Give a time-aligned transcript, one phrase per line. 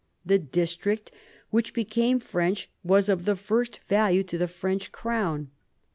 [0.25, 1.11] The district
[1.51, 5.51] which became French was of the first value to the French crown.